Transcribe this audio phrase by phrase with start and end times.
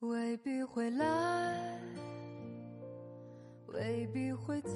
[0.00, 1.80] 未必会来，
[3.66, 4.70] 未必会走，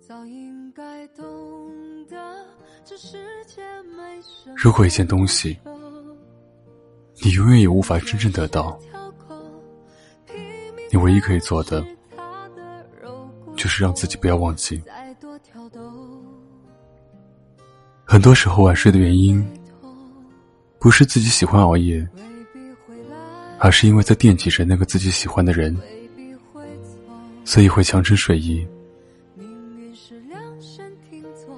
[0.00, 2.16] 早应该懂得
[2.84, 3.16] 这世
[3.46, 4.56] 界没什么。
[4.56, 5.56] 如果一件东西
[7.22, 8.76] 你永远也无法真正得到，
[10.90, 11.86] 你唯一可以做的
[13.54, 14.82] 就是让自己不要忘记。
[18.04, 19.46] 很多时候晚睡的原因，
[20.80, 22.04] 不是自己喜欢熬夜。
[23.62, 25.76] 而是因为在惦记着那个自己喜欢的人，
[27.44, 28.66] 所以会强撑睡意。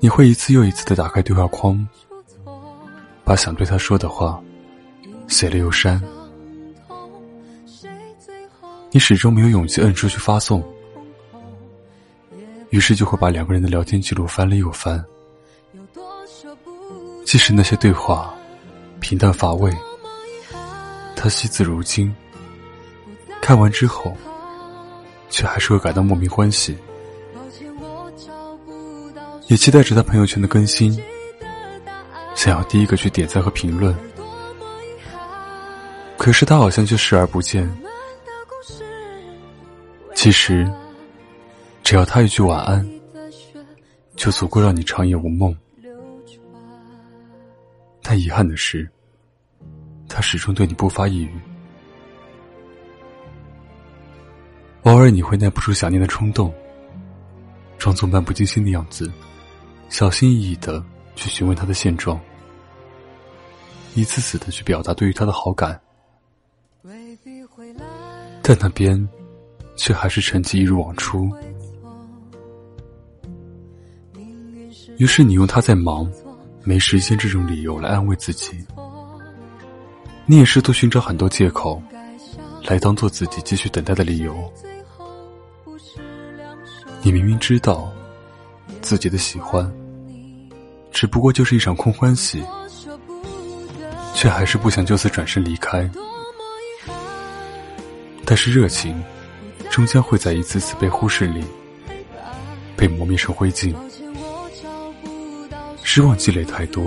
[0.00, 1.86] 你会一次又一次的打开对话框，
[3.22, 4.42] 把想对他说的话
[5.28, 6.02] 写了又删。
[8.90, 10.64] 你始终没有勇气摁出去发送，
[12.70, 15.04] 于是就会把两个人的聊天记录翻了又翻。
[17.26, 18.34] 即使那些对话
[19.00, 19.70] 平淡乏味。
[21.22, 22.10] 他惜字如金，
[23.42, 24.16] 看完之后，
[25.28, 26.74] 却还是会感到莫名欢喜，
[29.46, 30.98] 也期待着他朋友圈的更新，
[32.34, 33.94] 想要第一个去点赞和评论。
[36.16, 37.70] 可是他好像却视而不见。
[40.14, 40.66] 其实，
[41.84, 42.90] 只要他一句晚安，
[44.16, 45.54] 就足够让你长夜无梦。
[48.02, 48.90] 但遗憾的是。
[50.12, 51.40] 他始终对你不发一语，
[54.82, 56.52] 偶尔你会耐不住想念的冲动，
[57.78, 59.10] 装作漫不经心的样子，
[59.88, 62.20] 小心翼翼的去询问他的现状，
[63.94, 65.80] 一次次的去表达对于他的好感，
[68.42, 69.08] 但那边
[69.76, 71.30] 却还是沉寂一如往初。
[74.98, 76.10] 于是你用他在忙、
[76.64, 78.62] 没时间这种理由来安慰自己。
[80.30, 81.82] 你也试图寻找很多借口，
[82.62, 84.32] 来当做自己继续等待的理由。
[87.02, 87.92] 你明明知道，
[88.80, 89.68] 自己的喜欢，
[90.92, 92.44] 只不过就是一场空欢喜，
[94.14, 95.90] 却还是不想就此转身离开。
[98.24, 99.02] 但是热情，
[99.68, 101.44] 终将会在一次次被忽视里，
[102.76, 103.74] 被磨灭成灰烬。
[105.82, 106.86] 失望积累太多，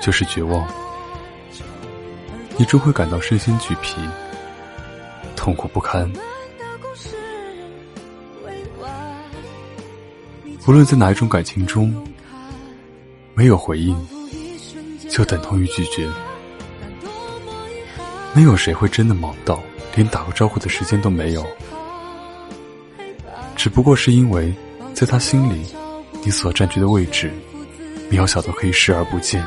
[0.00, 0.64] 就是绝望。
[2.60, 3.96] 你终会感到身心俱疲，
[5.34, 6.12] 痛苦不堪。
[10.68, 11.90] 无论在哪一种感情中，
[13.32, 13.96] 没有回应，
[15.08, 16.06] 就等同于拒绝。
[18.34, 19.58] 没有谁会真的忙到
[19.94, 21.46] 连打个招呼的时间都没有，
[23.56, 24.54] 只不过是因为
[24.92, 25.64] 在他心里，
[26.22, 27.32] 你所占据的位置，
[28.10, 29.42] 渺小到可以视而不见。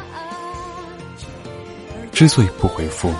[2.14, 3.12] 之所以不回复，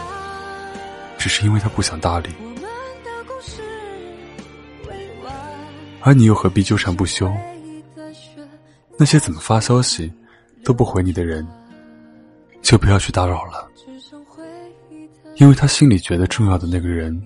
[1.18, 2.30] 只是因为他不想搭理，
[6.00, 7.30] 而你又何必纠缠不休？
[8.98, 10.14] 那些怎么发消息
[10.64, 11.46] 都不回你的人，
[12.62, 13.68] 就不要去打扰了，
[15.38, 17.20] 因为他心里觉得重要的那个人，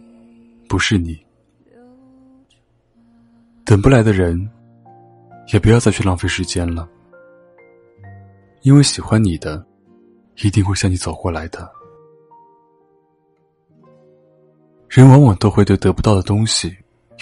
[0.70, 1.20] 不是你。
[3.66, 4.50] 等不来的人，
[5.52, 6.88] 也不要再去浪费时间了，
[8.62, 9.67] 因为喜欢你的。
[10.44, 11.70] 一定会向你走过来的。
[14.90, 16.76] 人往往都会对得不到的东西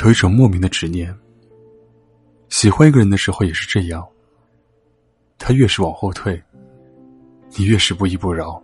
[0.03, 1.15] 有一种莫名的执念。
[2.49, 4.05] 喜欢一个人的时候也是这样。
[5.37, 6.41] 他越是往后退，
[7.57, 8.61] 你越是不依不饶。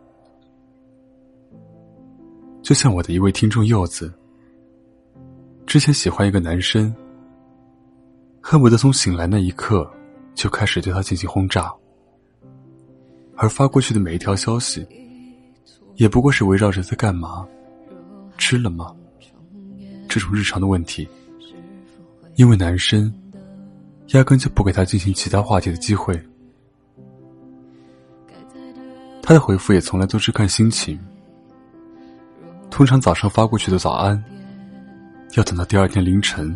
[2.62, 4.14] 就像我的一位听众柚子，
[5.66, 6.94] 之前喜欢一个男生，
[8.42, 9.90] 恨不得从醒来那一刻
[10.34, 11.74] 就开始对他进行轰炸。
[13.42, 14.86] 而发过去的每一条消息，
[15.96, 17.44] 也不过是围绕着在干嘛、
[18.38, 18.96] 吃了吗
[20.08, 21.10] 这种日常的问题。
[22.36, 23.12] 因为男生
[24.10, 26.14] 压根就不给他进行其他话题的机会，
[29.24, 31.00] 他的回复也从来都是看心情。
[32.70, 34.24] 通常早上发过去的早安，
[35.36, 36.56] 要等到第二天凌晨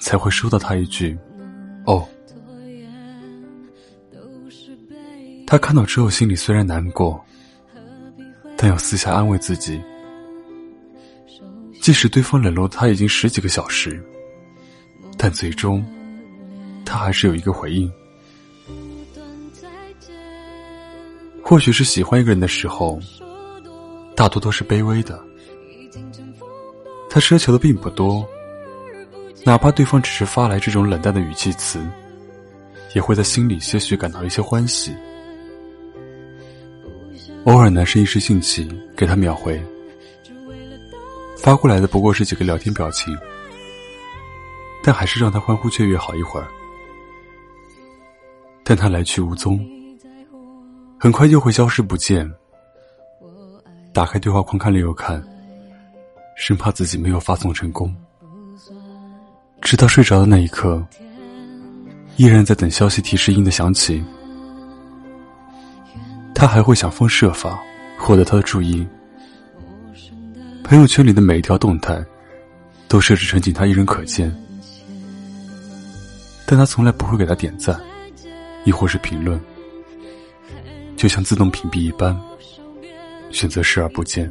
[0.00, 1.16] 才会收到他一句
[1.86, 2.04] “哦”。
[5.52, 7.22] 他看到之后，心里虽然难过，
[8.56, 9.78] 但要私下安慰自己：
[11.78, 14.02] 即使对方冷落他已经十几个小时，
[15.18, 15.84] 但最终
[16.86, 17.92] 他还是有一个回应。
[21.42, 22.98] 或许是喜欢一个人的时候，
[24.16, 25.22] 大多都是卑微的。
[27.10, 28.26] 他奢求的并不多，
[29.44, 31.78] 哪怕对方只是发来这种冷淡的语气词，
[32.94, 34.94] 也会在心里些许感到一些欢喜。
[37.44, 39.60] 偶尔，男生一时兴起给他秒回，
[41.36, 43.12] 发过来的不过是几个聊天表情，
[44.80, 46.46] 但还是让他欢呼雀跃好一会儿。
[48.62, 49.58] 但他来去无踪，
[51.00, 52.30] 很快又会消失不见。
[53.92, 55.20] 打开对话框看了又看，
[56.36, 57.92] 生怕自己没有发送成功。
[59.60, 60.86] 直到睡着的那一刻，
[62.16, 64.02] 依然在等消息提示音的响起。
[66.42, 67.56] 他还会想方设法
[67.96, 68.84] 获得他的注意。
[70.64, 72.04] 朋友圈里的每一条动态，
[72.88, 74.28] 都设置成仅他一人可见，
[76.44, 77.80] 但他从来不会给他点赞，
[78.64, 79.40] 亦或是评论，
[80.96, 82.20] 就像自动屏蔽一般，
[83.30, 84.28] 选择视而不见，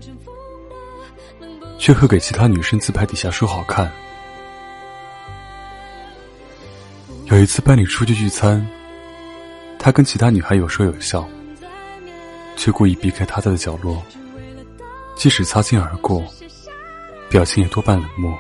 [1.78, 3.90] 却会给其他女生自拍底下说好看。
[7.28, 8.68] 有一次班里出去聚餐，
[9.80, 11.26] 他跟其他女孩有说有笑。
[12.62, 14.00] 却故意避开他在的角落，
[15.16, 16.24] 即使擦肩而过，
[17.28, 18.38] 表情也多半冷漠。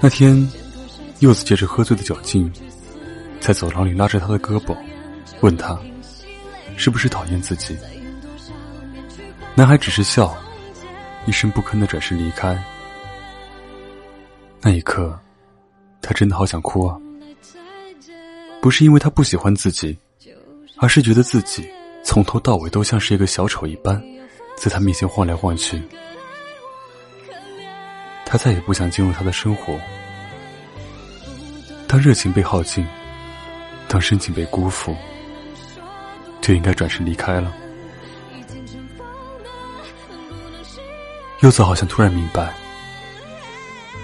[0.00, 0.50] 那天，
[1.18, 2.50] 柚子借着喝醉的酒劲，
[3.40, 4.74] 在走廊里拉着他的胳膊，
[5.42, 5.78] 问他
[6.78, 7.76] ：“是不是讨厌自己？”
[9.54, 10.34] 男孩只是笑，
[11.26, 12.58] 一声不吭的转身离开。
[14.62, 15.20] 那一刻，
[16.00, 16.98] 他真的好想哭啊！
[18.62, 19.94] 不是因为他不喜欢自己。
[20.80, 21.68] 而是觉得自己
[22.04, 24.00] 从头到尾都像是一个小丑一般，
[24.56, 25.82] 在他面前晃来晃去。
[28.24, 29.78] 他再也不想进入他的生活。
[31.86, 32.86] 当热情被耗尽，
[33.88, 34.94] 当深情被辜负，
[36.40, 37.52] 就应该转身离开了。
[41.40, 42.52] 柚子好像突然明白，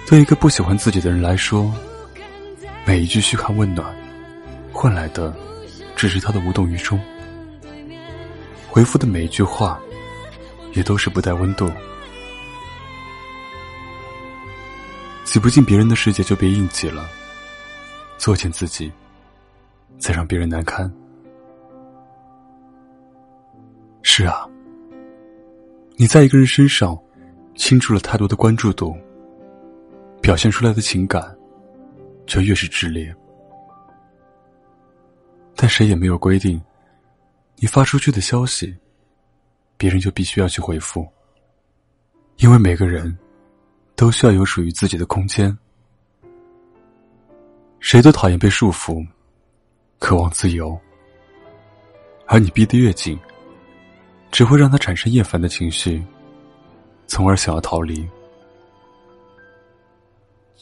[0.08, 1.72] 对一个不喜欢自己的人来说，
[2.84, 3.94] 每一句嘘寒问暖，
[4.72, 5.32] 换来的。
[6.04, 7.00] 只是他的无动于衷，
[8.68, 9.80] 回复的每一句话，
[10.74, 11.66] 也都是不带温度。
[15.24, 17.08] 挤不进别人的世界就别硬挤了，
[18.18, 18.92] 作践自己，
[19.96, 20.92] 再让别人难堪。
[24.02, 24.46] 是啊，
[25.96, 26.94] 你在一个人身上
[27.56, 28.94] 倾注了太多的关注度，
[30.20, 31.34] 表现出来的情感
[32.26, 33.10] 就越是炽烈。
[35.64, 36.60] 但谁也没有规定，
[37.56, 38.76] 你发出去的消息，
[39.78, 41.08] 别人就必须要去回复。
[42.36, 43.16] 因为每个人
[43.96, 45.56] 都需要有属于自己的空间。
[47.80, 49.02] 谁都讨厌被束缚，
[49.98, 50.78] 渴望自由。
[52.26, 53.18] 而你逼得越紧，
[54.30, 56.04] 只会让他产生厌烦的情绪，
[57.06, 58.06] 从而想要逃离。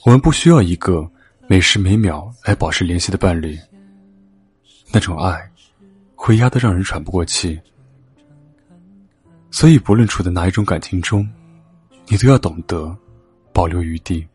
[0.04, 1.04] 我们不需要一个
[1.48, 3.58] 每时每秒来保持联系的伴侣。
[4.92, 5.50] 那种爱，
[6.14, 7.58] 会压得让人喘不过气。
[9.50, 11.26] 所以，不论处在哪一种感情中，
[12.08, 12.94] 你都要懂得
[13.52, 14.26] 保留余地。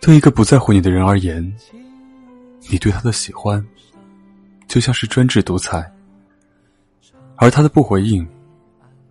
[0.00, 1.42] 对一个不在乎你的人而言，
[2.68, 3.64] 你对他的喜欢，
[4.66, 5.92] 就像是专制独裁，
[7.36, 8.26] 而他的不回应，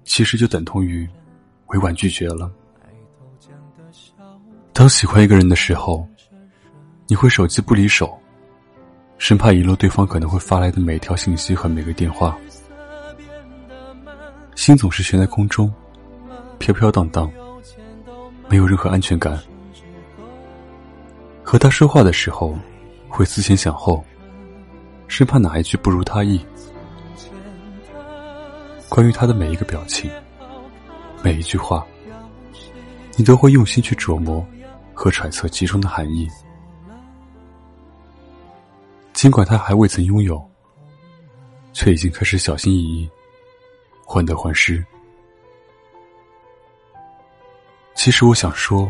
[0.03, 1.07] 其实就等同于
[1.67, 2.51] 委婉拒绝了。
[4.73, 6.07] 当喜欢一个人的时候，
[7.07, 8.17] 你会手机不离手。
[9.17, 12.37] 生怕遗漏对方可能会发来的每一条信息和每个电话，
[14.55, 15.73] 心总是悬在空中，
[16.59, 17.29] 飘飘荡荡，
[18.47, 19.37] 没有任何安全感。
[21.43, 22.57] 和他说话的时候，
[23.09, 24.03] 会思前想后，
[25.07, 26.39] 生怕哪一句不如他意。
[28.87, 30.09] 关于他的每一个表情，
[31.23, 31.85] 每一句话，
[33.15, 34.45] 你都会用心去琢磨
[34.93, 36.27] 和揣测其中的含义。
[39.27, 40.41] 尽管他还未曾拥有，
[41.73, 43.09] 却已经开始小心翼翼，
[44.05, 44.81] 患得患失。
[47.93, 48.89] 其实我想说，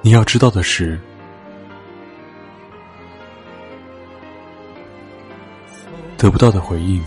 [0.00, 0.98] 你要知道的是，
[6.16, 7.00] 得不到的回应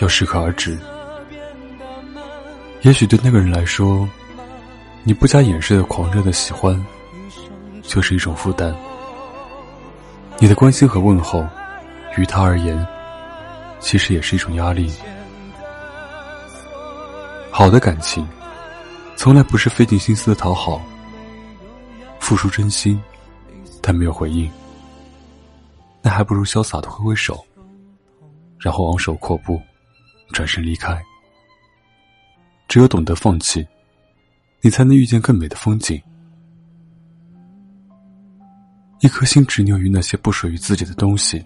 [0.00, 0.76] 要适可而止。
[2.82, 4.08] 也许对那个人来说，
[5.04, 6.84] 你不加掩饰的狂热的喜欢，
[7.84, 8.76] 就是一种负担。
[10.38, 11.46] 你的关心和问候，
[12.18, 12.86] 于他而言，
[13.80, 14.92] 其实也是一种压力。
[17.50, 18.26] 好的感情，
[19.16, 20.80] 从来不是费尽心思的讨好，
[22.20, 23.02] 付出真心，
[23.80, 24.50] 但没有回应，
[26.02, 27.42] 那还不如潇洒的挥挥手，
[28.58, 29.58] 然后昂首阔步，
[30.32, 31.02] 转身离开。
[32.68, 33.66] 只有懂得放弃，
[34.60, 35.98] 你才能遇见更美的风景。
[39.00, 41.44] 一颗心执拗于那些不属于自己的东西，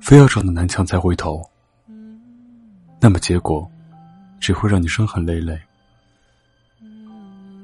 [0.00, 1.42] 非要撞到南墙才回头，
[2.98, 3.70] 那么结果
[4.40, 5.58] 只会让你伤痕累累。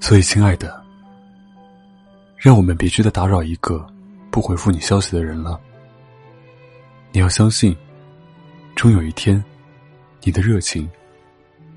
[0.01, 0.85] 所以，亲爱的，
[2.37, 3.87] 让我们别去再打扰一个
[4.31, 5.59] 不回复你消息的人了。
[7.13, 7.75] 你要相信，
[8.77, 9.43] 终有一天，
[10.23, 10.87] 你的热情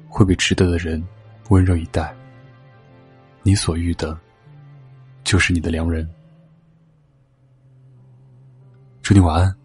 [0.10, 1.02] 会被值得的人
[1.48, 2.14] 温柔以待。
[3.44, 4.20] 你所遇的，
[5.24, 6.06] 就是你的良人。
[9.08, 9.56] 祝你晚安，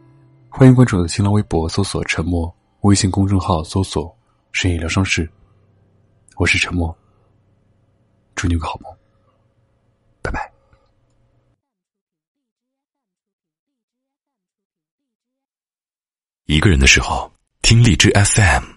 [0.49, 4.17] 欢迎关注我的新浪微博，搜索“沉默”，微信公众号搜索
[4.53, 5.29] “深夜疗伤室”。
[6.39, 6.97] 我是沉默，
[8.37, 8.97] 祝你有个好梦，
[10.23, 10.49] 拜拜。
[16.45, 17.29] 一个人的时候，
[17.63, 18.72] 听荔枝 FM。